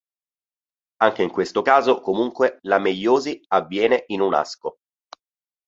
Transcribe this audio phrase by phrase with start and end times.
[1.01, 4.79] Anche in questo caso, comunque, la meiosi avviene in un asco.